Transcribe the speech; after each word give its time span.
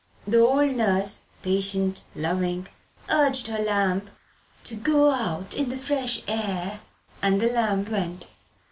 The 0.25 0.39
old 0.39 0.71
nurse, 0.71 1.25
patient, 1.43 2.05
loving, 2.15 2.67
urged 3.07 3.45
her 3.49 3.59
lamb 3.59 4.09
to 4.63 4.73
"go 4.75 5.11
out 5.11 5.53
in 5.55 5.69
the 5.69 5.77
fresh 5.77 6.23
air"; 6.27 6.79
and 7.21 7.39
the 7.39 7.51
lamb 7.51 7.85
went. 7.85 8.25